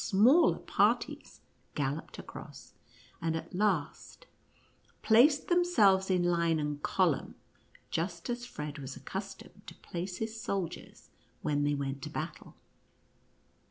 33 0.01 0.17
smaller 0.17 0.57
parties 0.57 1.41
galloped 1.75 2.17
across, 2.17 2.73
aud 3.21 3.35
at 3.35 3.53
last 3.53 4.25
placed 5.03 5.47
themselves 5.47 6.09
in 6.09 6.23
line 6.23 6.59
and 6.59 6.81
column, 6.81 7.35
just 7.91 8.27
as 8.27 8.43
Fred 8.43 8.79
was 8.79 8.95
accustomed 8.95 9.61
to 9.67 9.75
place 9.75 10.17
his 10.17 10.41
soldiers 10.41 11.11
when 11.43 11.63
they 11.63 11.75
went 11.75 12.01
to 12.01 12.09
battle. 12.09 12.55